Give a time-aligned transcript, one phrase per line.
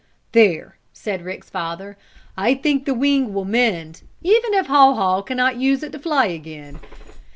[0.31, 1.95] "There," said Rick's father.
[2.35, 5.99] "I think the wing will mend, even if Haw Haw can not use it to
[5.99, 6.79] fly again.